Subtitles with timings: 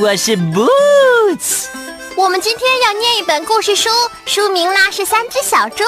[0.00, 1.66] 我是 Boots。
[2.16, 3.90] 我们今天要念一本故事书，
[4.24, 5.84] 书名啦是《三只小猪》。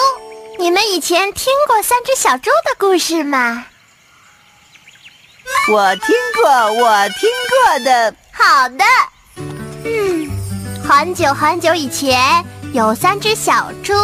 [0.58, 3.64] 你们以前听过三只小猪的故事吗？
[5.70, 8.14] 我听过，我听过的。
[8.32, 8.84] 好的。
[9.84, 10.30] 嗯，
[10.86, 13.94] 很久很久以前，有三只小猪。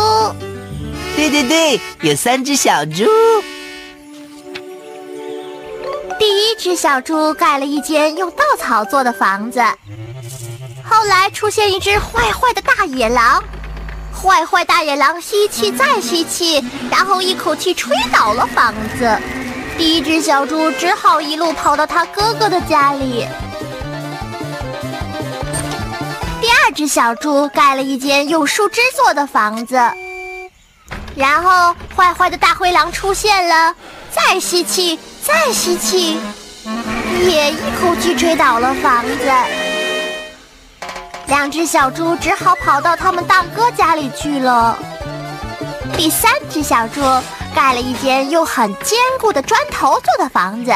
[1.17, 3.05] 对对对，有三只小猪。
[6.19, 9.61] 第一只小猪盖了一间用稻草做的房子。
[10.85, 13.43] 后来出现一只坏坏的大野狼，
[14.13, 19.19] 坏坏大野狼吸气再吸气，然后一口气吹倒了房子。
[19.77, 23.25] 第一只小猪只好一路跑到他哥哥的家里。
[26.41, 29.81] 第二只小猪盖了一间用树枝做的房子，
[31.15, 33.75] 然后坏坏的大灰狼出现了，
[34.11, 36.19] 再吸气再吸气，
[37.21, 39.31] 也一口气吹倒了房子。
[41.27, 44.79] 两只小猪只好跑到他们大哥家里去了。
[45.99, 47.03] 第三只小猪
[47.55, 50.73] 盖了一间用很坚固的砖头做的房子，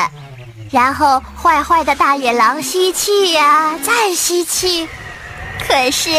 [0.70, 4.86] 然后坏坏的大野狼吸气呀，再吸气，
[5.66, 6.10] 可是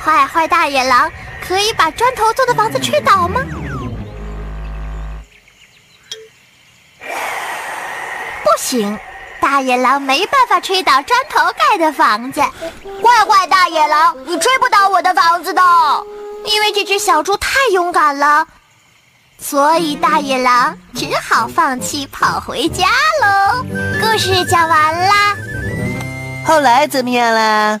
[0.00, 1.10] 坏坏大野狼
[1.44, 3.40] 可以把砖头做的房子吹倒吗？
[8.70, 8.98] 不行。
[9.40, 15.62] 大野狼没办法吹倒砖头盖的房子，坏坏大野狼，你吹不倒我的房子的，
[16.44, 18.46] 因为这只小猪太勇敢了，
[19.40, 22.86] 所以大野狼只好放弃跑回家
[23.22, 23.64] 喽。
[24.00, 25.36] 故事讲完啦，
[26.46, 27.80] 后来怎么样啦？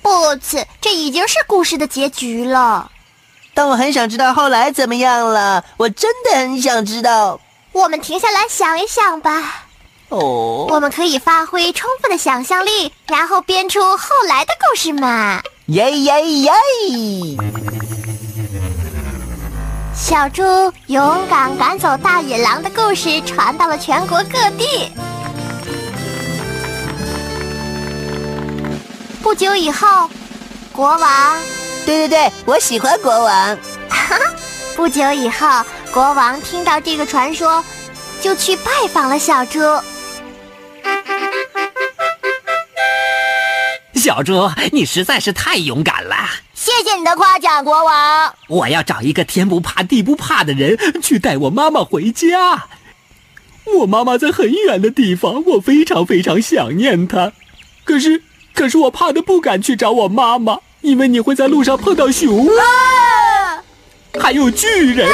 [0.00, 2.90] 不此，这已经是故事的结局了。
[3.52, 7.38] 但我很想知道后来怎么样了，我真的很想知道。
[7.72, 9.64] 我们停下来想一想吧。
[10.10, 15.40] 哦，我们可以发挥充分的想象力，然后编出后来的故事嘛！
[15.66, 16.52] 耶耶耶！
[19.94, 20.42] 小猪
[20.86, 24.90] 勇敢赶走大野狼的故事传到了全国各地。
[29.22, 30.10] 不久以后，
[30.72, 31.36] 国王……
[31.86, 33.56] 对对对，我喜欢国王。
[33.88, 34.18] 哈哈，
[34.74, 35.46] 不久以后，
[35.92, 37.64] 国王听到这个传说，
[38.20, 39.60] 就去拜访了小猪。
[44.00, 46.16] 小猪，你实在是太勇敢了！
[46.54, 48.34] 谢谢你的夸奖，国王。
[48.48, 52.64] 我要找一个天不怕地不怕的人去带我妈妈回家。
[53.78, 57.32] 我妈妈在很远的地方，我非常非常想念她。
[57.84, 58.22] 可是，
[58.54, 63.62] 可是我怕的不敢去找我妈妈，因为你会在路上碰到熊，啊
[64.18, 65.08] 还有巨人，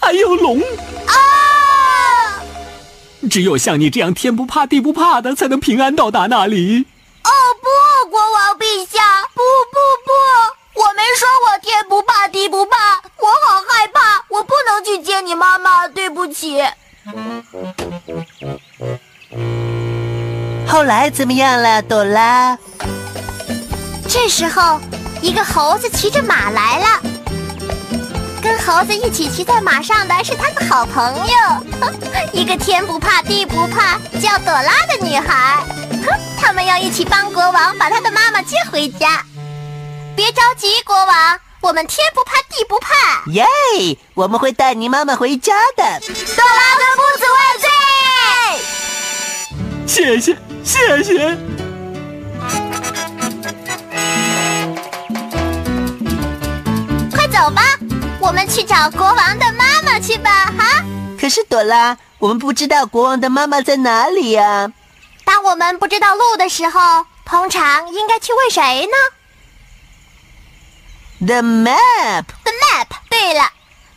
[0.00, 0.60] 还有龙。
[0.60, 1.14] 啊
[3.30, 6.86] 只有像你这样天不怕地不怕的，才能平安到达那里。
[11.72, 12.76] 天不怕地不怕，
[13.16, 16.62] 我好害怕，我不能去见你妈妈，对不起。
[20.68, 22.58] 后来怎么样了，朵拉？
[24.06, 24.78] 这时候，
[25.22, 26.86] 一个猴子骑着马来了，
[28.42, 31.34] 跟猴子一起骑在马上的是他的好朋友，
[32.34, 35.64] 一个天不怕地不怕叫朵拉的女孩。
[36.38, 39.24] 他们要一起帮国王把他的妈妈接回家。
[40.14, 43.22] 别着急，国王，我们天不怕地不怕。
[43.30, 43.46] 耶！
[44.14, 46.00] 我们会带你妈妈回家的。
[46.00, 47.68] 朵拉跟夫子万岁！
[49.86, 51.36] 谢谢，谢谢。
[57.14, 57.62] 快走吧，
[58.18, 60.84] 我们去找国王的妈妈去吧，哈。
[61.20, 64.72] 可是朵拉，我们不知道国王的妈妈在哪里呀。
[65.24, 68.96] 当我们不知道路的时候，通常应该去问谁呢
[71.24, 72.24] ？The map.
[72.44, 72.88] The map.
[73.08, 73.50] 对了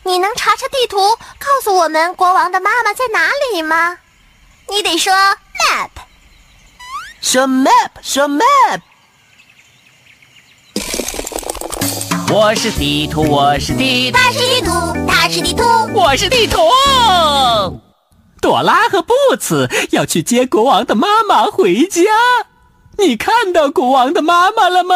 [0.04, 3.98] 你能查查地图，告诉我们国王的妈妈在哪里吗？
[4.68, 5.90] 你得说 map。
[7.20, 8.80] 说 map，说 map。
[12.32, 15.64] 我是地图，我是地图，它是地图，他是地图。
[15.94, 16.60] 我是地图。
[18.40, 22.02] 朵拉和布茨要去接国王的妈妈回家。
[22.98, 24.94] 你看到国王的妈妈了吗？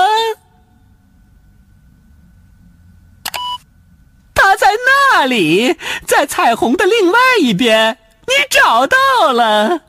[4.42, 5.76] 他在那里，
[6.06, 7.98] 在彩虹的另外一边。
[8.26, 9.82] 你找到了。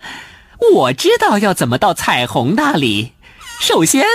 [0.73, 3.13] 我知道要怎么到彩虹那里。
[3.61, 4.05] 首先，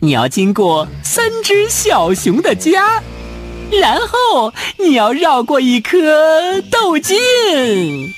[0.00, 3.02] 你要经过三只小熊的家，
[3.72, 8.12] 然后你要绕过一颗豆茎，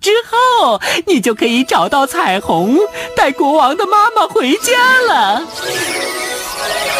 [0.00, 2.78] 之后你就可以找到彩虹，
[3.16, 5.42] 带国王的妈妈回家了。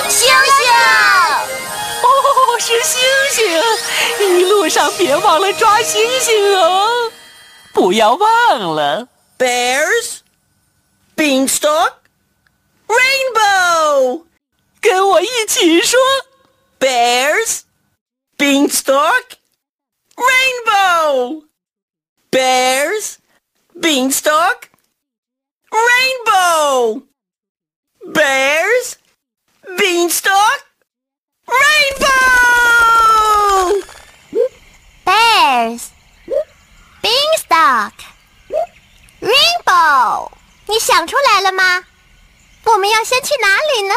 [0.08, 0.28] 星星，
[2.66, 4.38] 是星星！
[4.38, 7.12] 一路上别忘了抓星星哦，
[7.72, 9.06] 不要忘了。
[9.38, 10.22] Bears,
[11.14, 11.92] beanstalk,
[12.88, 14.24] rainbow.
[14.80, 15.96] 跟我一起说。
[16.80, 17.60] Bears,
[18.36, 19.36] beanstalk,
[20.16, 21.44] rainbow.
[22.32, 23.18] Bears,
[23.80, 24.62] beanstalk,
[25.70, 27.02] rainbow.
[28.12, 28.96] Bears,
[29.78, 30.65] beanstalk,
[31.46, 33.06] rainbow.
[35.04, 35.90] bears,
[37.02, 37.92] beanstalk,
[39.20, 40.30] rainbow。
[40.66, 41.84] 你想出来了吗？
[42.64, 43.94] 我们要先去哪里呢？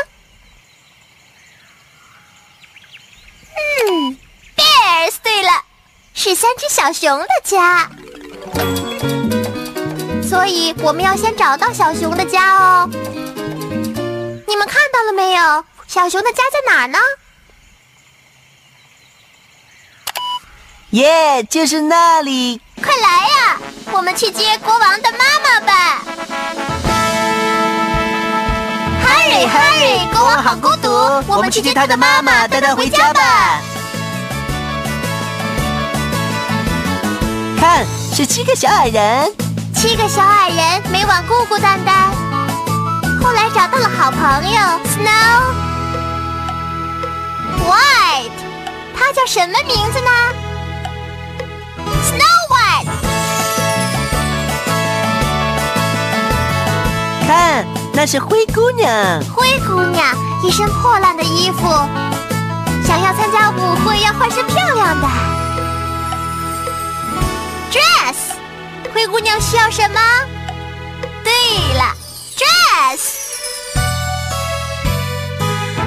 [3.56, 4.18] 嗯
[4.56, 5.16] ，bears。
[5.24, 5.63] 对了，
[6.13, 7.90] 是三只小熊的家。
[10.28, 12.88] 所以我们要先找到小熊的家哦。
[12.94, 15.66] 你们看到了没有？
[15.88, 17.00] 小熊的家在哪儿呢？
[20.91, 22.59] 耶、就是那里。
[22.81, 23.57] 快来呀，
[23.91, 26.01] 我们去接国王的妈妈吧
[29.06, 30.89] ！Hurry hurry，国王好孤独，
[31.27, 33.62] 我们去接他的妈妈，带他回家吧。
[37.59, 37.85] 看，
[38.15, 39.31] 是七个小矮人。
[39.75, 42.12] 七个小矮人每晚孤孤单单，
[43.21, 44.59] 后来找到了好朋友
[44.89, 45.53] Snow
[47.69, 48.31] White，
[48.97, 50.09] 他叫什么名字呢
[52.09, 52.89] ？Snow White。
[57.27, 58.88] 看，那是灰姑娘。
[59.35, 61.67] 灰姑娘一身破烂的衣服，
[62.85, 65.07] 想要参加舞会要换身漂亮的
[67.71, 68.15] dress。
[68.94, 70.00] 灰姑娘需要什么？
[71.23, 71.31] 对
[71.77, 71.94] 了
[72.35, 73.00] ，dress。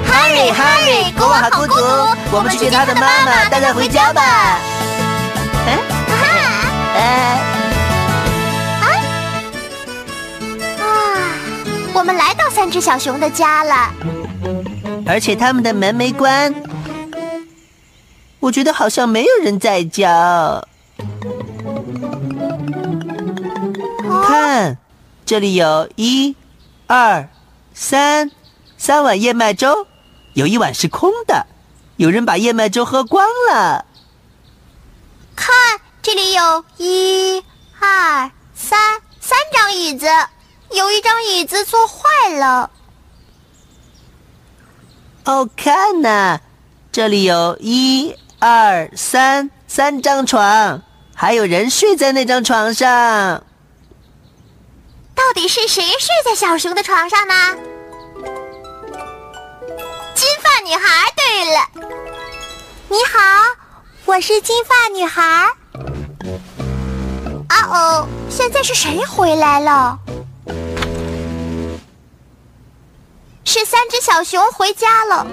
[0.09, 1.75] Hurry hurry，国王好孤独，
[2.31, 4.21] 我们去接他的妈妈，带他回家吧。
[5.67, 5.77] 嗯，
[6.93, 6.99] 呃，
[8.79, 8.85] 啊，
[11.93, 13.91] 我们来到三只小熊的家了。
[15.05, 16.53] 而且他们的门没关。
[18.39, 20.61] 我觉得好像没有人在家。
[24.27, 24.77] 看，
[25.25, 26.35] 这里有一、
[26.87, 27.29] 二、
[27.73, 28.31] 三，
[28.77, 29.87] 三碗燕麦粥，
[30.33, 31.47] 有一碗是空的，
[31.95, 33.85] 有人把燕麦粥喝光了。
[35.35, 35.53] 看，
[36.03, 37.41] 这里有一、
[37.79, 40.05] 二、三三张椅子，
[40.71, 42.69] 有一张椅子坐坏了。
[45.23, 46.41] 哦，看呐，
[46.91, 50.81] 这里有一、二、三三张床，
[51.15, 53.45] 还有人睡在那张床上。
[55.15, 57.55] 到底是谁睡在小熊的床上呢？
[60.13, 61.13] 金发女孩。
[61.15, 61.69] 对了，
[62.89, 63.19] 你好，
[64.03, 65.49] 我是金发女孩。
[67.47, 69.99] 啊哦，现在是谁回来了？
[73.45, 75.27] 是三只小熊回家了。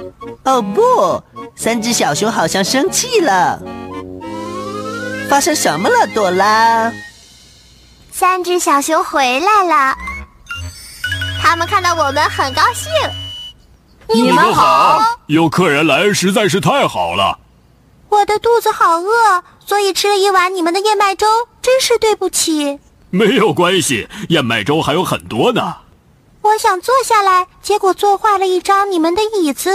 [0.45, 1.23] 哦不，
[1.57, 3.61] 三只小熊好像生气了。
[5.29, 6.93] 发生什么了，朵拉？
[8.11, 9.97] 三只小熊回来了，
[11.41, 12.91] 他们看到我们很高兴。
[14.13, 17.39] 你们好，有客人来实在是太好了。
[18.09, 21.29] 我的肚子好饿，所以吃了一碗你们的燕麦粥，
[21.63, 22.81] 真是对不起。
[23.11, 25.77] 没有关系，燕麦粥还有很多呢。
[26.43, 29.71] 我想坐下来，结果坐坏了一张你们的椅子，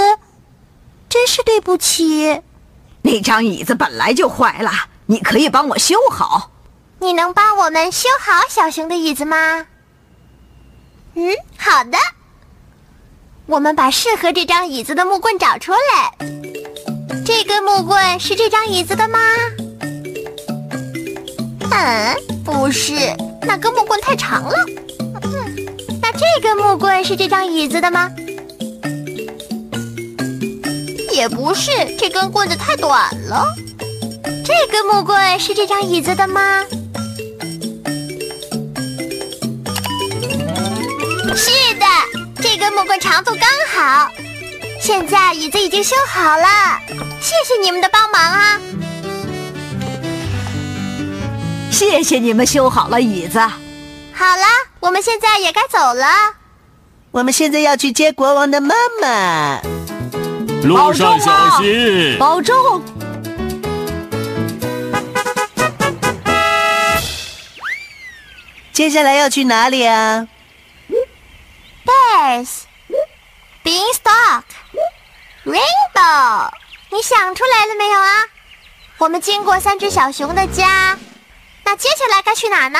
[1.07, 2.41] 真是对不起。
[3.03, 4.69] 那张椅子本来就坏了，
[5.05, 6.51] 你可以帮我修好。
[6.99, 9.65] 你能帮我们修好小熊的椅子吗？
[11.13, 11.97] 嗯，好的。
[13.45, 16.17] 我们把适合这张椅子的木棍找出来。
[17.25, 19.19] 这根木棍是这张椅子的吗？
[21.77, 22.93] 嗯，不是，
[23.41, 24.55] 那根木棍太长了。
[26.01, 28.09] 那这根木棍是这张椅子的吗？
[31.11, 33.45] 也不是，这根棍子太短了。
[34.45, 36.63] 这根木棍是这张椅子的吗？
[41.35, 41.85] 是的，
[42.41, 44.09] 这根木棍长度刚好。
[44.79, 46.79] 现在椅子已经修好了，
[47.19, 48.61] 谢谢你们的帮忙啊！
[51.75, 53.37] 谢谢你们修好了椅子。
[53.37, 54.45] 好了，
[54.79, 56.07] 我们现在也该走了。
[57.11, 59.59] 我们现在要去接国王的妈妈。
[60.63, 62.81] 路上小心，保重。
[68.71, 70.25] 接下来要去哪里啊
[71.85, 72.61] ？Bears,
[73.65, 74.43] beanstalk,
[75.43, 76.49] rainbow，
[76.89, 78.23] 你想出来了没有啊？
[78.97, 80.97] 我们经过三只小熊的家，
[81.65, 82.79] 那接下来该去哪呢？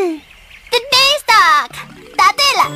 [0.00, 0.22] 嗯
[0.70, 1.70] ，the beanstalk，
[2.16, 2.70] 答对了。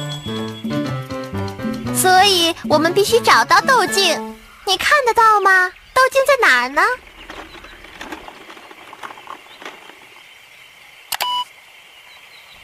[1.96, 5.70] 所以我们必须找到豆茎，你看得到吗？
[5.94, 6.82] 豆茎在哪儿呢？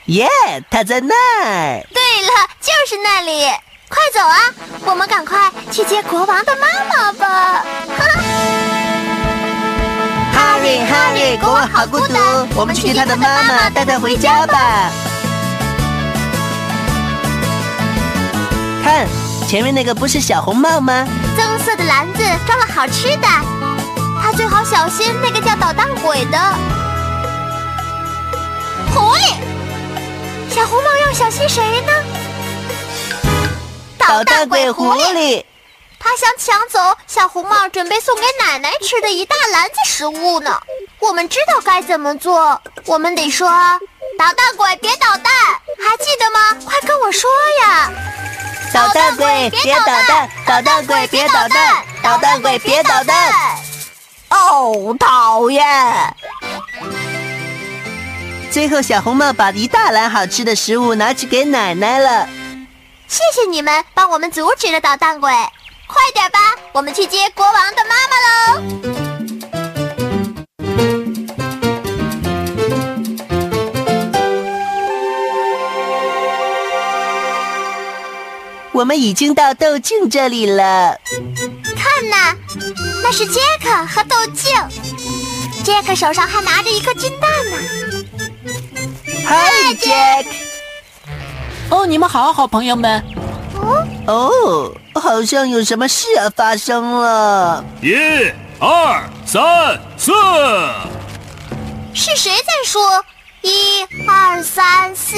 [0.06, 0.28] 耶，
[0.70, 1.14] 它在那
[1.44, 1.86] 儿。
[1.92, 3.46] 对了，就是那里。
[3.90, 4.52] 快走啊！
[4.84, 7.64] 我们赶快去接国王的妈妈吧。
[7.96, 8.77] 哈利，
[10.86, 12.14] 哈利，国王好孤独，
[12.54, 14.90] 我们去接他的妈妈，带他回家吧。
[18.82, 19.06] 看，
[19.48, 21.06] 前面那个不是小红帽吗？
[21.36, 23.28] 棕色的篮子装了好吃的，
[24.22, 26.38] 他最好小心那个叫捣蛋鬼的
[28.94, 29.34] 狐狸。
[30.50, 31.92] 小红帽要小心谁呢？
[33.98, 35.44] 捣蛋鬼狐狸，
[36.00, 40.60] 他想抢走小红帽准备送给奶奶吃的一大篮子食物呢。
[41.00, 43.48] 我们知道该怎么做，我们得说
[44.18, 45.32] ：“捣蛋鬼别捣蛋，
[45.78, 46.56] 还记得吗？
[46.64, 47.30] 快跟我说
[47.62, 47.90] 呀！”
[48.72, 53.32] 捣蛋鬼别捣蛋，捣蛋鬼别捣蛋，捣蛋鬼别捣蛋。
[54.30, 55.64] 哦，讨厌！
[58.50, 62.28] 最后，小红帽把一大篮好吃的食物拿去给奶奶了。
[63.06, 65.32] 谢谢你们帮我们阻止了捣蛋鬼，
[65.88, 66.38] 快点吧，
[66.72, 68.62] 我们去接国王的妈妈喽！
[78.72, 80.96] 我们已经到豆茎这里了，
[81.74, 82.36] 看呐，
[83.02, 84.54] 那是杰克和豆茎，
[85.64, 87.56] 杰克手上还拿着一颗金蛋呢。
[89.26, 89.90] 嗨，杰
[90.22, 91.76] 克。
[91.76, 93.04] 哦，你们好，好朋友们。
[94.08, 97.62] 哦，好像有什么事要发生了。
[97.82, 97.92] 一、
[98.58, 100.10] 二、三、四，
[101.92, 103.04] 是谁在说？
[103.42, 105.14] 一、二、三、四，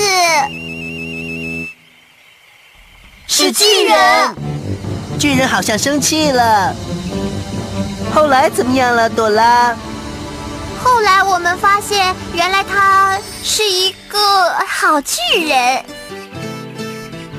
[3.28, 4.34] 是巨人。
[5.20, 6.74] 巨人好像生气了。
[8.12, 9.72] 后来怎么样了，朵拉？
[10.82, 14.18] 后来我们发现，原来他是一个
[14.66, 15.84] 好巨人。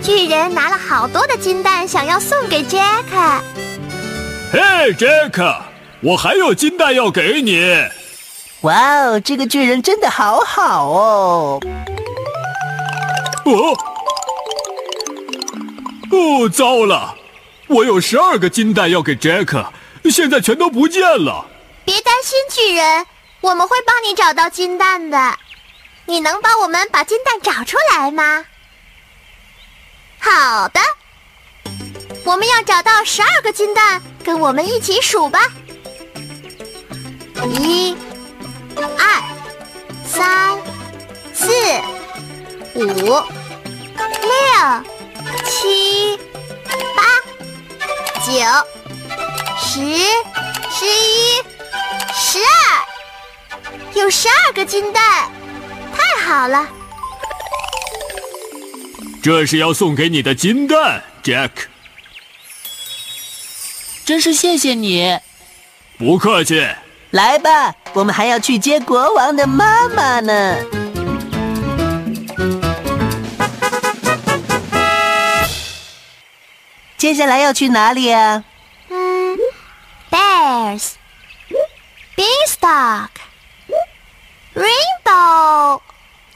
[0.02, 3.42] 巨人拿了好多的金蛋，想要送给杰克。
[4.52, 5.56] 嘿，杰克，
[6.02, 7.64] 我还有金蛋要给你。
[8.62, 11.60] 哇哦，这个巨人真的好好哦。
[13.46, 13.78] 哦，
[16.12, 17.16] 哦，糟了，
[17.68, 19.72] 我有十二个金蛋要给杰克，
[20.06, 21.46] 现在全都不见了。
[21.86, 23.06] 别担心，巨人，
[23.42, 25.36] 我们会帮你找到金蛋的。
[26.06, 28.46] 你能帮我们把金蛋找出来吗？
[30.24, 30.80] 好的，
[32.24, 35.40] 我们要找到十二个金蛋，跟我们一起数吧。
[37.58, 37.98] 一、
[38.78, 39.24] 二、
[40.06, 40.58] 三、
[41.34, 41.52] 四、
[42.76, 43.26] 五、六、
[45.44, 46.18] 七、
[46.96, 47.04] 八、
[48.24, 48.32] 九、
[49.60, 49.80] 十、
[50.70, 51.44] 十一、
[52.14, 52.86] 十二，
[53.96, 55.32] 有十二个金蛋，
[55.98, 56.68] 太好了。
[59.24, 61.52] 这是要送给你的金蛋，Jack。
[64.04, 65.20] 真是谢谢你，
[66.00, 66.68] 不客气。
[67.12, 70.58] 来吧，我们还要去接国王的妈妈呢。
[76.98, 78.44] 接下来要去哪里啊？
[78.90, 79.38] 嗯
[80.10, 80.94] ，Bears,
[82.16, 83.10] Beanstalk,
[84.56, 85.82] Rainbow，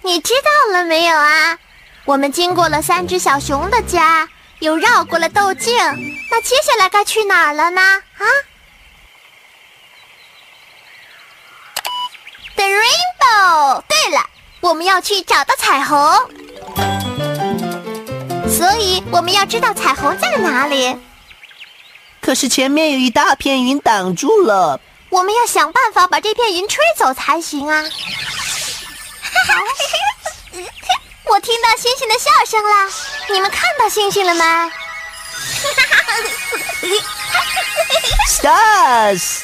[0.03, 1.57] 你知道了没有啊？
[2.05, 5.75] 我们经过了三只小熊的家，又绕过了豆径，
[6.29, 7.81] 那接下来该去哪儿了呢？
[7.81, 8.23] 啊
[12.55, 13.83] ，The Rainbow。
[13.87, 14.23] 对了，
[14.61, 15.97] 我们要去找到彩虹，
[18.47, 20.95] 所以我们要知道彩虹在哪里。
[22.21, 27.83] 可是前面有一大片云挡住了，我们要想办法把这片云吹走才行啊！
[31.27, 32.69] 我听到星星的笑声了，
[33.33, 34.71] 你们看到星星了吗
[38.29, 39.41] ？Stars，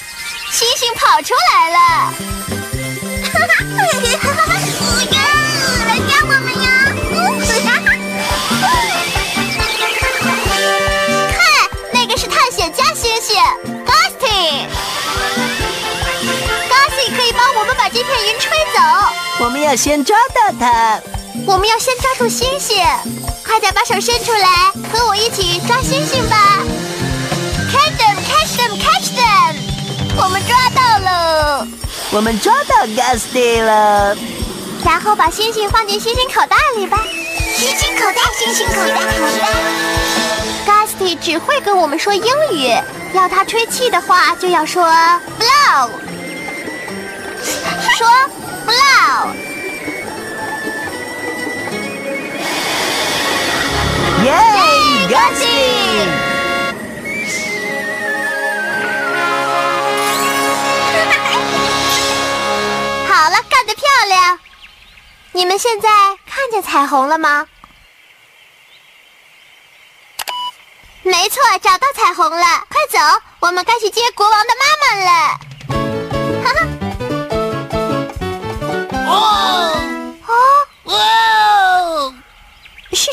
[0.52, 2.14] 星星跑出来了！
[5.88, 6.66] 来抓我们呀！
[11.34, 11.40] 看，
[11.92, 13.36] 那个是探险家星星
[13.86, 14.68] ，Gusty。
[16.70, 18.80] Gusty 可以帮我们把这片云吹走。
[19.40, 21.02] 我们要先抓到它。
[21.46, 22.84] 我们要先抓住星星，
[23.46, 26.60] 快点把手伸出来，和我一起抓星星吧
[27.72, 29.56] ！Catch them, catch them, catch them！
[30.18, 31.68] 我们抓到了，
[32.12, 34.16] 我们抓到 Gusty 了。
[34.84, 37.04] 然后把星星放进星星口袋里吧。
[37.56, 39.48] 星星口袋，星星口袋，口袋。
[40.66, 42.68] Gusty 只会跟我们说英语，
[43.14, 44.84] 要他吹气的话就要说
[45.40, 45.90] blow，
[47.98, 48.08] 说
[48.66, 49.50] blow。
[54.24, 54.34] 耶
[55.10, 56.06] ，Gusty！
[63.08, 64.40] 好了，干得漂亮！
[65.32, 65.90] 你们现在
[66.28, 67.48] 看见彩虹了吗？
[71.04, 72.63] 没错，找到彩虹了！
[72.70, 73.00] 快走，
[73.40, 75.40] 我们该去接国王的妈妈了。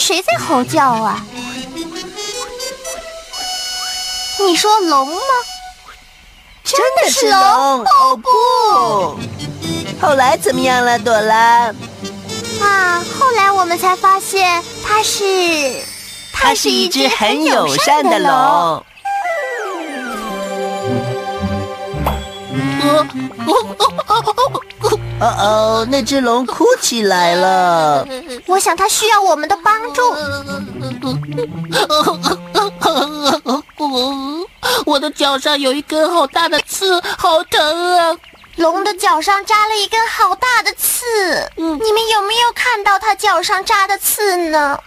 [0.09, 1.23] 谁在吼叫啊？
[4.41, 5.21] 你说龙吗？
[6.65, 7.39] 真的是龙！
[7.85, 10.01] 哦不！
[10.01, 11.75] 后来怎么样了，朵拉？
[12.59, 15.83] 啊，后来我们才发现它是，
[16.33, 18.31] 它是一只很友善的龙。
[18.31, 18.85] 哦
[23.47, 24.63] 哦，
[25.91, 28.07] 那只龙哭起来了。
[28.47, 30.03] 我想它需要我们的帮助。
[34.87, 38.17] 我的脚上有一根好大的刺，好疼啊！
[38.57, 41.05] 龙的脚上扎了一根好大的刺，
[41.57, 44.81] 你们有没有看到它脚上扎的刺呢？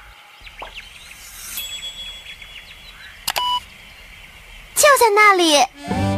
[4.76, 6.11] 就在那里。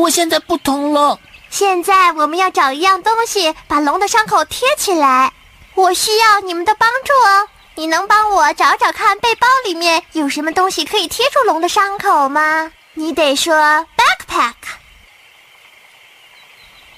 [0.00, 1.18] 我现在不疼了。
[1.50, 5.32] 现在我们要找一样东西把龙的伤口贴起来。
[5.74, 7.48] 我需要你们的帮助哦。
[7.76, 12.72] 你能帮我找找看背包里面有什么东西可以贴住龙的伤口吗？
[12.94, 13.54] 你得说
[13.96, 14.54] backpack。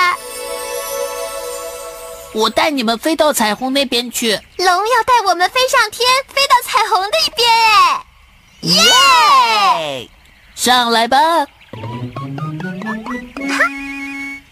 [2.32, 4.32] 我带你们飞到彩虹那边去。
[4.56, 8.74] 龙要带我们飞上天，飞到彩虹那边。
[8.74, 10.10] 耶！
[10.56, 11.16] 上来吧。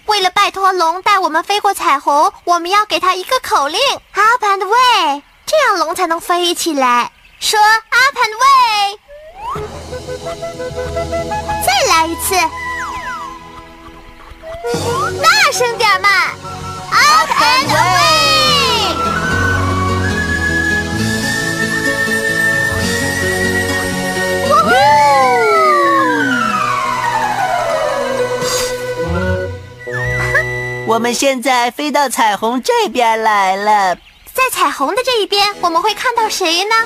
[0.07, 3.81] 为了拜托龙带我们飞过彩虹，我们要给他一个口令
[4.13, 7.11] ：Up and away，这样龙才能飞起来。
[7.41, 9.02] 说 Up and away。
[10.25, 12.37] 再来一次。
[15.21, 16.09] 大声点嘛
[16.91, 18.13] ！Up and away！
[30.87, 33.97] 我们现在飞到彩虹这边来了。
[34.33, 36.77] 在彩虹的这一边，我们会看到谁呢？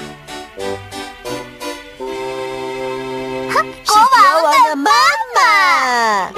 [3.57, 4.91] 哼，国王的妈
[5.35, 6.31] 妈。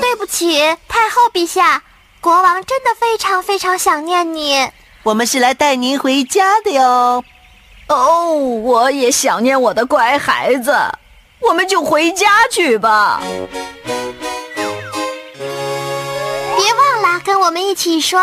[0.00, 1.82] 对不起，太后陛下，
[2.20, 4.70] 国王真的非常非常想念你。
[5.02, 7.24] 我们是来带您回家的哟。
[7.88, 10.76] 哦，我也想念我的乖孩子，
[11.40, 13.20] 我们就回家去吧。
[16.56, 18.20] 别忘了跟我们一起说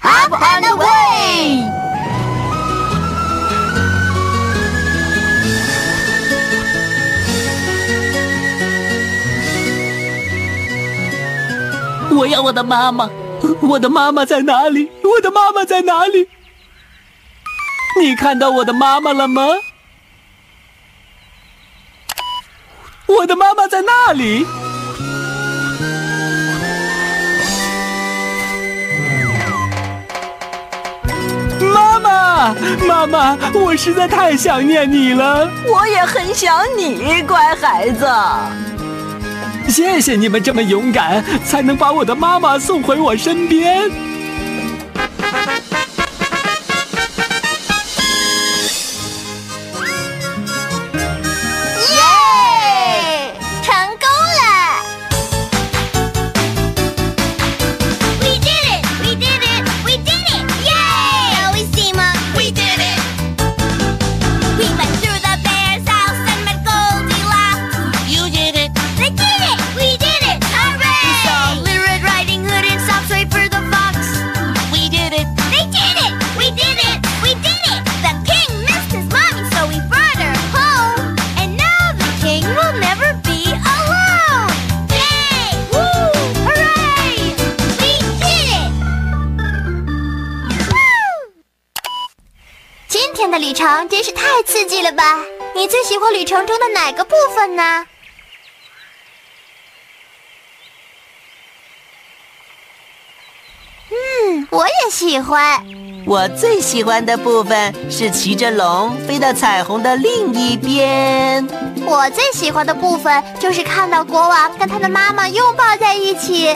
[0.00, 1.81] “Up and away”。
[12.14, 13.08] 我要我的妈妈，
[13.60, 14.90] 我的妈妈在哪里？
[15.02, 16.28] 我的妈妈在哪里？
[18.00, 19.42] 你看到我的妈妈了吗？
[23.06, 24.46] 我的妈妈在那里。
[31.74, 32.54] 妈妈，
[32.86, 35.50] 妈妈，我实在太想念你了。
[35.66, 38.06] 我也很想你，乖孩子。
[39.68, 44.11] 谢谢你们这么勇敢，才能把我的妈妈送回我身边。
[94.02, 95.20] 真是太刺激了吧！
[95.54, 97.86] 你最喜欢旅程中的哪个部分呢？
[103.90, 105.64] 嗯，我也喜欢。
[106.04, 111.46] 我最喜欢的部分是骑着龙飞到彩虹的另一边。
[111.86, 116.48] 我最喜欢的部分就是看到国王跟他的妈妈拥抱在一起。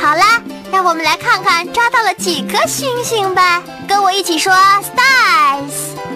[0.00, 0.40] 好啦，
[0.72, 3.62] 让我们来看看抓到了几颗星星吧。
[3.86, 6.15] 跟我一起说 stars。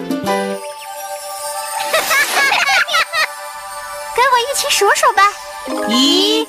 [4.41, 5.23] 一起数数吧。
[5.87, 6.47] 一、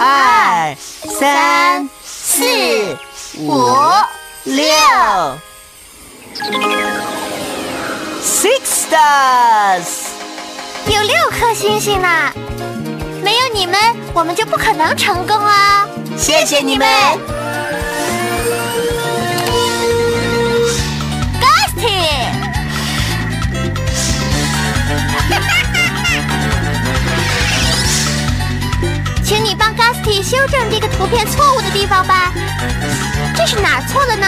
[0.00, 0.74] 二、
[1.18, 2.96] 三、四、
[3.38, 3.52] 五、
[4.44, 4.64] 六
[8.22, 10.08] ，six stars。
[10.86, 12.32] 有六颗星星呢。
[13.22, 13.78] 没有你们，
[14.12, 15.86] 我们就不可能成功啊！
[16.18, 16.86] 谢谢你们。
[29.24, 32.30] 请你帮 Gusty 修正这个图片错误的地方吧。
[33.34, 34.26] 这是哪错了呢？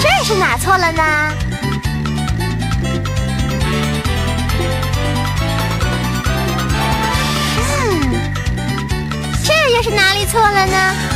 [0.00, 1.02] 这是哪错了呢？
[7.68, 8.32] 嗯，
[9.44, 11.15] 这又是哪里错了呢？